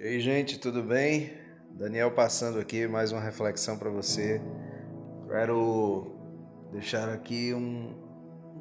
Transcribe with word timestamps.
E 0.00 0.02
aí, 0.02 0.18
gente, 0.18 0.58
tudo 0.58 0.82
bem? 0.82 1.30
Daniel 1.72 2.10
passando 2.12 2.58
aqui 2.58 2.88
mais 2.88 3.12
uma 3.12 3.20
reflexão 3.20 3.76
para 3.76 3.90
você. 3.90 4.40
Quero 5.28 6.16
deixar 6.72 7.10
aqui 7.10 7.52
um, 7.52 7.92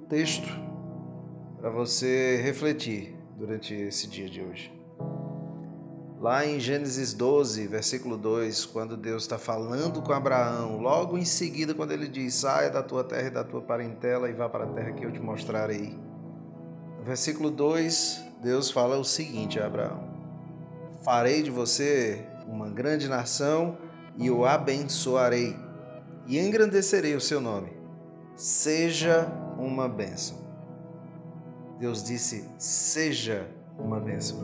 texto 0.10 0.50
para 1.62 1.70
você 1.70 2.42
refletir 2.44 3.16
durante 3.38 3.74
esse 3.74 4.06
dia 4.08 4.30
de 4.30 4.42
hoje. 4.42 4.70
Lá 6.20 6.46
em 6.46 6.60
Gênesis 6.60 7.14
12, 7.14 7.68
versículo 7.68 8.18
2, 8.18 8.66
quando 8.66 8.98
Deus 8.98 9.24
está 9.24 9.40
falando 9.40 10.02
com 10.02 10.12
Abraão, 10.12 10.82
logo 10.82 11.18
em 11.18 11.24
seguida, 11.24 11.74
quando 11.74 11.94
ele 11.94 12.10
diz: 12.10 12.34
Saia 12.34 12.70
da 12.70 12.84
tua 12.84 13.06
terra 13.06 13.28
e 13.28 13.32
da 13.32 13.46
tua 13.46 13.62
parentela 13.62 14.30
e 14.30 14.34
vá 14.34 14.50
para 14.50 14.66
a 14.66 14.74
terra 14.74 14.92
que 14.92 15.06
eu 15.06 15.12
te 15.14 15.22
mostrarei. 15.22 15.98
No 16.98 17.06
versículo 17.06 17.50
2, 17.50 18.26
Deus 18.44 18.70
fala 18.70 18.98
o 18.98 19.06
seguinte 19.06 19.58
a 19.58 19.68
Abraão: 19.68 20.09
Farei 21.10 21.42
de 21.42 21.50
você 21.50 22.24
uma 22.46 22.70
grande 22.70 23.08
nação 23.08 23.80
e 24.16 24.30
o 24.30 24.46
abençoarei, 24.46 25.58
e 26.28 26.38
engrandecerei 26.38 27.16
o 27.16 27.20
seu 27.20 27.42
nome. 27.42 27.72
Seja 28.36 29.26
uma 29.58 29.90
bênção. 29.90 30.38
Deus 31.80 32.04
disse: 32.04 32.48
seja 32.60 33.50
uma 33.76 34.00
bênção. 34.00 34.38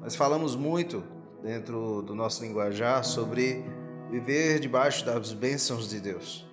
Nós 0.00 0.16
falamos 0.16 0.56
muito 0.56 1.04
dentro 1.40 2.02
do 2.02 2.16
nosso 2.16 2.42
linguajar 2.42 3.04
sobre 3.04 3.64
viver 4.10 4.58
debaixo 4.58 5.06
das 5.06 5.32
bênçãos 5.32 5.88
de 5.88 6.00
Deus. 6.00 6.44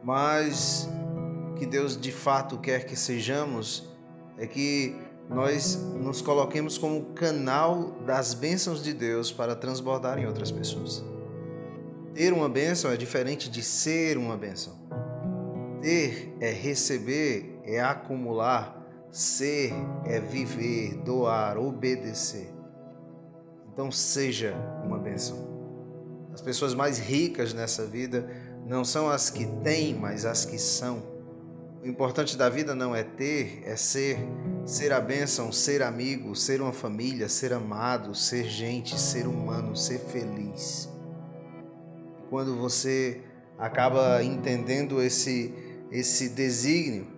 Mas 0.00 0.88
o 1.50 1.54
que 1.54 1.66
Deus 1.66 2.00
de 2.00 2.12
fato 2.12 2.56
quer 2.58 2.86
que 2.86 2.94
sejamos 2.94 3.84
é 4.38 4.46
que 4.46 4.96
nós 5.34 5.76
nos 5.76 6.20
coloquemos 6.20 6.76
como 6.76 7.06
canal 7.14 7.92
das 8.06 8.34
bênçãos 8.34 8.82
de 8.82 8.92
Deus 8.92 9.32
para 9.32 9.56
transbordar 9.56 10.18
em 10.18 10.26
outras 10.26 10.50
pessoas. 10.50 11.02
Ter 12.14 12.32
uma 12.32 12.48
bênção 12.48 12.90
é 12.90 12.96
diferente 12.96 13.48
de 13.48 13.62
ser 13.62 14.18
uma 14.18 14.36
bênção. 14.36 14.74
Ter 15.80 16.36
é 16.40 16.50
receber, 16.50 17.60
é 17.64 17.80
acumular. 17.80 18.80
Ser 19.10 19.72
é 20.06 20.20
viver, 20.20 20.94
doar, 21.02 21.58
obedecer. 21.58 22.48
Então 23.72 23.90
seja 23.90 24.54
uma 24.84 24.98
bênção. 24.98 25.50
As 26.32 26.40
pessoas 26.40 26.74
mais 26.74 26.98
ricas 26.98 27.52
nessa 27.52 27.86
vida 27.86 28.28
não 28.66 28.84
são 28.84 29.08
as 29.08 29.28
que 29.28 29.46
têm, 29.62 29.94
mas 29.94 30.24
as 30.24 30.44
que 30.44 30.58
são. 30.58 31.11
O 31.82 31.86
importante 31.88 32.36
da 32.36 32.48
vida 32.48 32.76
não 32.76 32.94
é 32.94 33.02
ter, 33.02 33.64
é 33.66 33.74
ser. 33.74 34.16
Ser 34.64 34.92
a 34.92 35.00
bênção, 35.00 35.50
ser 35.50 35.82
amigo, 35.82 36.36
ser 36.36 36.60
uma 36.60 36.72
família, 36.72 37.28
ser 37.28 37.52
amado, 37.52 38.14
ser 38.14 38.44
gente, 38.44 38.96
ser 39.00 39.26
humano, 39.26 39.74
ser 39.74 39.98
feliz. 39.98 40.88
Quando 42.30 42.56
você 42.56 43.20
acaba 43.58 44.22
entendendo 44.22 45.02
esse, 45.02 45.52
esse 45.90 46.28
desígnio 46.28 47.08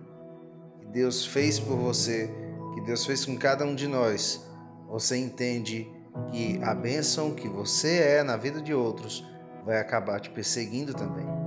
que 0.79 0.87
Deus 0.87 1.23
fez 1.23 1.59
por 1.59 1.77
você, 1.77 2.27
que 2.73 2.81
Deus 2.81 3.05
fez 3.05 3.23
com 3.23 3.37
cada 3.37 3.63
um 3.63 3.75
de 3.75 3.87
nós, 3.87 4.43
você 4.87 5.15
entende 5.15 5.87
que 6.31 6.59
a 6.63 6.73
bênção 6.73 7.35
que 7.35 7.47
você 7.47 7.99
é 7.99 8.23
na 8.23 8.35
vida 8.35 8.59
de 8.59 8.73
outros 8.73 9.23
vai 9.63 9.77
acabar 9.77 10.19
te 10.19 10.31
perseguindo 10.31 10.95
também. 10.95 11.44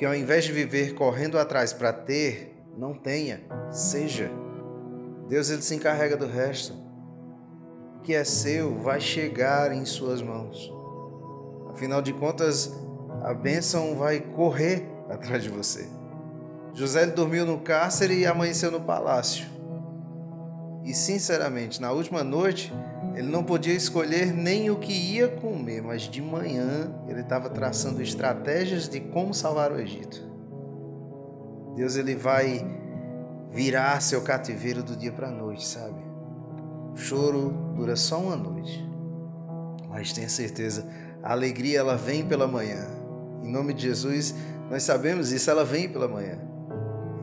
Porque 0.00 0.06
ao 0.06 0.14
invés 0.14 0.44
de 0.44 0.52
viver 0.52 0.94
correndo 0.94 1.38
atrás 1.38 1.74
para 1.74 1.92
ter, 1.92 2.56
não 2.74 2.94
tenha, 2.94 3.42
seja. 3.70 4.30
Deus 5.28 5.50
ele 5.50 5.60
se 5.60 5.74
encarrega 5.74 6.16
do 6.16 6.26
resto. 6.26 6.72
O 7.96 8.00
que 8.00 8.14
é 8.14 8.24
seu 8.24 8.78
vai 8.78 8.98
chegar 8.98 9.70
em 9.72 9.84
suas 9.84 10.22
mãos. 10.22 10.72
Afinal 11.68 12.00
de 12.00 12.14
contas, 12.14 12.72
a 13.22 13.34
bênção 13.34 13.94
vai 13.94 14.20
correr 14.20 14.88
atrás 15.10 15.42
de 15.42 15.50
você. 15.50 15.86
José 16.72 17.04
dormiu 17.04 17.44
no 17.44 17.60
cárcere 17.60 18.20
e 18.20 18.26
amanheceu 18.26 18.70
no 18.70 18.80
palácio. 18.80 19.46
E 20.82 20.94
sinceramente, 20.94 21.78
na 21.78 21.92
última 21.92 22.24
noite, 22.24 22.72
ele 23.14 23.28
não 23.28 23.42
podia 23.42 23.74
escolher 23.74 24.32
nem 24.32 24.70
o 24.70 24.76
que 24.76 24.92
ia 24.92 25.28
comer, 25.28 25.82
mas 25.82 26.02
de 26.02 26.22
manhã 26.22 26.92
ele 27.08 27.20
estava 27.20 27.50
traçando 27.50 28.02
estratégias 28.02 28.88
de 28.88 29.00
como 29.00 29.34
salvar 29.34 29.72
o 29.72 29.80
Egito. 29.80 30.28
Deus 31.74 31.96
ele 31.96 32.14
vai 32.14 32.64
virar 33.50 34.00
seu 34.00 34.22
cativeiro 34.22 34.82
do 34.82 34.96
dia 34.96 35.12
para 35.12 35.28
a 35.28 35.32
noite, 35.32 35.66
sabe? 35.66 36.00
O 36.92 36.96
choro 36.96 37.50
dura 37.74 37.96
só 37.96 38.18
uma 38.18 38.36
noite, 38.36 38.88
mas 39.88 40.12
tenha 40.12 40.28
certeza, 40.28 40.86
a 41.22 41.32
alegria 41.32 41.80
ela 41.80 41.96
vem 41.96 42.24
pela 42.24 42.46
manhã. 42.46 42.86
Em 43.42 43.50
nome 43.50 43.74
de 43.74 43.82
Jesus, 43.82 44.34
nós 44.70 44.82
sabemos 44.82 45.32
isso, 45.32 45.50
ela 45.50 45.64
vem 45.64 45.88
pela 45.88 46.06
manhã. 46.06 46.38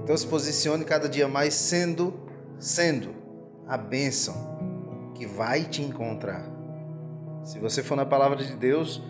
Então 0.04 0.16
se 0.18 0.28
posicione 0.28 0.84
cada 0.84 1.08
dia 1.08 1.28
mais 1.28 1.54
sendo, 1.54 2.14
sendo 2.59 3.16
a 3.68 3.78
bênção 3.78 4.56
que 5.18 5.26
vai 5.26 5.64
te 5.64 5.82
encontrar. 5.82 6.46
Se 7.44 7.60
você 7.60 7.82
for 7.82 7.96
na 7.96 8.06
palavra 8.06 8.38
de 8.38 8.56
Deus, 8.56 9.02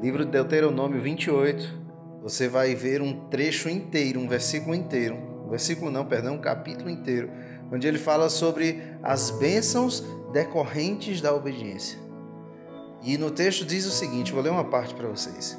livro 0.00 0.24
de 0.24 0.30
Deuteronômio 0.30 1.02
28, 1.02 1.76
você 2.22 2.48
vai 2.48 2.74
ver 2.74 3.02
um 3.02 3.28
trecho 3.28 3.68
inteiro, 3.68 4.20
um 4.20 4.28
versículo 4.28 4.74
inteiro, 4.74 5.16
um 5.16 5.48
versículo 5.48 5.90
não, 5.90 6.04
perdão, 6.04 6.36
um 6.36 6.40
capítulo 6.40 6.88
inteiro, 6.88 7.30
onde 7.72 7.88
ele 7.88 7.98
fala 7.98 8.28
sobre 8.28 8.80
as 9.02 9.30
bênçãos 9.30 10.04
decorrentes 10.32 11.20
da 11.20 11.34
obediência. 11.34 11.98
E 13.02 13.18
no 13.18 13.30
texto 13.30 13.64
diz 13.64 13.84
o 13.84 13.90
seguinte, 13.90 14.32
vou 14.32 14.42
ler 14.42 14.50
uma 14.50 14.64
parte 14.64 14.94
para 14.94 15.08
vocês. 15.08 15.58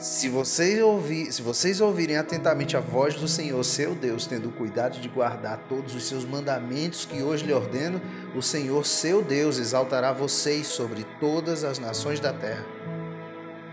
Se 0.00 0.30
vocês, 0.30 0.82
ouvir, 0.82 1.30
se 1.30 1.42
vocês 1.42 1.78
ouvirem 1.78 2.16
atentamente 2.16 2.74
a 2.74 2.80
voz 2.80 3.16
do 3.16 3.28
Senhor, 3.28 3.62
seu 3.62 3.94
Deus, 3.94 4.26
tendo 4.26 4.50
cuidado 4.50 4.98
de 4.98 5.10
guardar 5.10 5.58
todos 5.68 5.94
os 5.94 6.04
seus 6.04 6.24
mandamentos 6.24 7.04
que 7.04 7.22
hoje 7.22 7.44
lhe 7.44 7.52
ordeno, 7.52 8.00
o 8.34 8.40
Senhor, 8.40 8.86
seu 8.86 9.20
Deus, 9.20 9.58
exaltará 9.58 10.10
vocês 10.10 10.68
sobre 10.68 11.04
todas 11.20 11.64
as 11.64 11.78
nações 11.78 12.18
da 12.18 12.32
terra. 12.32 12.64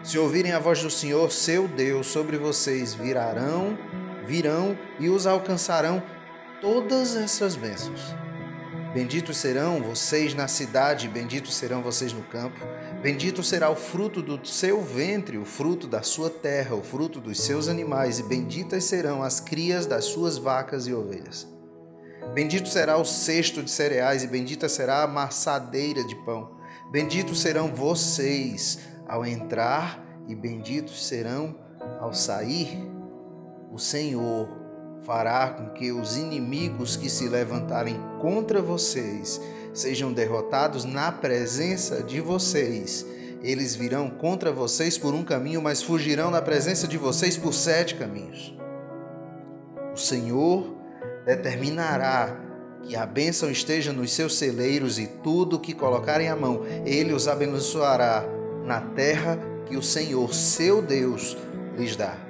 Se 0.03 0.19
ouvirem 0.19 0.51
a 0.51 0.59
voz 0.59 0.83
do 0.83 0.89
Senhor, 0.89 1.31
seu 1.31 1.65
Deus, 1.65 2.07
sobre 2.07 2.37
vocês 2.37 2.93
virarão, 2.93 3.77
virão 4.25 4.77
e 4.99 5.07
os 5.07 5.25
alcançarão 5.25 6.03
todas 6.59 7.15
essas 7.15 7.55
bênçãos 7.55 8.26
Benditos 8.93 9.37
serão 9.37 9.81
vocês 9.81 10.33
na 10.33 10.47
cidade, 10.47 11.07
benditos 11.07 11.55
serão 11.55 11.81
vocês 11.81 12.13
no 12.13 12.23
campo. 12.23 12.59
Bendito 13.01 13.43
será 13.43 13.69
o 13.69 13.75
fruto 13.75 14.21
do 14.21 14.45
seu 14.47 14.81
ventre, 14.81 15.37
o 15.37 15.45
fruto 15.45 15.87
da 15.87 16.01
sua 16.01 16.29
terra, 16.29 16.75
o 16.75 16.81
fruto 16.81 17.19
dos 17.19 17.39
seus 17.39 17.67
animais, 17.67 18.17
e 18.19 18.23
benditas 18.23 18.85
serão 18.85 19.21
as 19.21 19.39
crias 19.39 19.85
das 19.85 20.05
suas 20.05 20.37
vacas 20.37 20.87
e 20.87 20.93
ovelhas. 20.93 21.47
Bendito 22.33 22.69
será 22.69 22.97
o 22.97 23.05
cesto 23.05 23.61
de 23.61 23.69
cereais, 23.69 24.23
e 24.23 24.27
bendita 24.27 24.67
será 24.67 25.03
a 25.03 25.07
maçadeira 25.07 26.03
de 26.03 26.15
pão. 26.23 26.57
Benditos 26.91 27.41
serão 27.41 27.73
vocês 27.73 28.79
ao 29.07 29.25
entrar, 29.25 30.03
e 30.27 30.35
benditos 30.35 31.05
serão 31.05 31.55
ao 31.99 32.13
sair. 32.13 32.79
O 33.71 33.77
Senhor 33.77 34.56
fará 35.07 35.47
com 35.51 35.69
que 35.69 35.89
os 35.89 36.17
inimigos 36.17 36.97
que 36.97 37.09
se 37.09 37.29
levantarem 37.29 37.97
contra 38.19 38.61
vocês 38.61 39.39
sejam 39.73 40.11
derrotados 40.11 40.83
na 40.83 41.13
presença 41.13 42.03
de 42.03 42.19
vocês. 42.19 43.05
Eles 43.41 43.73
virão 43.73 44.09
contra 44.09 44.51
vocês 44.51 44.97
por 44.97 45.13
um 45.13 45.23
caminho, 45.23 45.61
mas 45.61 45.81
fugirão 45.81 46.29
na 46.29 46.41
presença 46.41 46.89
de 46.89 46.97
vocês 46.97 47.37
por 47.37 47.53
sete 47.53 47.95
caminhos. 47.95 48.53
O 49.93 49.97
Senhor 49.97 50.75
determinará 51.25 52.37
que 52.83 52.93
a 52.93 53.05
bênção 53.05 53.49
esteja 53.49 53.93
nos 53.93 54.11
seus 54.11 54.37
celeiros 54.37 54.99
e 54.99 55.07
tudo 55.07 55.59
que 55.59 55.73
colocarem 55.73 56.27
a 56.27 56.35
mão, 56.35 56.65
ele 56.85 57.13
os 57.13 57.29
abençoará 57.29 58.25
na 58.65 58.81
terra 58.81 59.39
que 59.67 59.77
o 59.77 59.81
Senhor, 59.81 60.33
seu 60.33 60.81
Deus, 60.81 61.37
lhes 61.77 61.95
dá. 61.95 62.26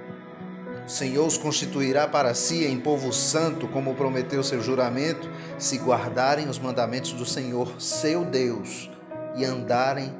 O 0.87 0.89
Senhor 0.89 1.27
os 1.27 1.37
constituirá 1.37 2.07
para 2.07 2.33
si 2.33 2.63
em 2.63 2.79
povo 2.79 3.11
santo, 3.11 3.67
como 3.67 3.93
prometeu 3.93 4.41
seu 4.41 4.61
juramento, 4.61 5.29
se 5.59 5.77
guardarem 5.77 6.47
os 6.47 6.57
mandamentos 6.57 7.11
do 7.11 7.25
Senhor, 7.25 7.69
seu 7.77 8.23
Deus, 8.23 8.89
e 9.35 9.43
andarem 9.43 10.15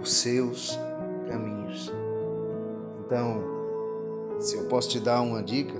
os 0.00 0.14
seus 0.14 0.80
caminhos. 1.28 1.92
Então, 3.04 3.44
se 4.40 4.56
eu 4.56 4.64
posso 4.64 4.88
te 4.88 4.98
dar 4.98 5.20
uma 5.20 5.42
dica, 5.42 5.78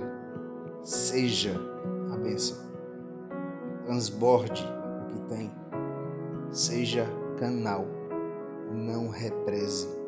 seja 0.83 1.59
a 2.13 2.15
bênção. 2.15 2.55
Transborde 3.87 4.63
o 4.63 5.11
que 5.11 5.19
tem. 5.21 5.51
Seja 6.51 7.07
canal. 7.39 7.87
Não 8.71 9.09
represe 9.09 9.98